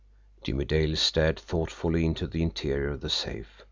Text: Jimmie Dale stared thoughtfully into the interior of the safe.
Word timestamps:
Jimmie 0.41 0.65
Dale 0.65 0.95
stared 0.95 1.39
thoughtfully 1.39 2.03
into 2.05 2.25
the 2.25 2.41
interior 2.41 2.89
of 2.89 3.01
the 3.01 3.09
safe. 3.11 3.59